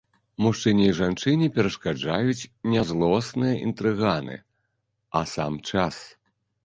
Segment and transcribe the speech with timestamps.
[0.43, 4.35] Мужчыне й жанчыне перашкаджаюць не злосныя інтрыганы,
[5.21, 6.03] а сам час.